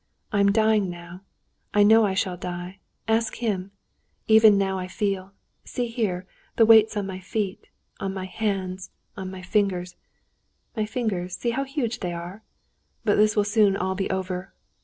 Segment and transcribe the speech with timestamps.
[0.31, 1.21] I'm dying now,
[1.75, 3.69] I know I shall die, ask him.
[4.27, 7.67] Even now I feel—see here, the weights on my feet,
[7.99, 9.95] on my hands, on my fingers.
[10.75, 12.41] My fingers—see how huge they are!
[13.05, 14.55] But this will soon all be over....